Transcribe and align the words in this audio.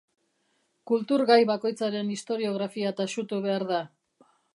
Kultur 0.91 1.23
gai 1.31 1.37
bakoitzaren 1.49 2.09
historiografia 2.15 2.95
taxutu 3.01 3.43
behar 3.45 3.67
da. 3.73 3.83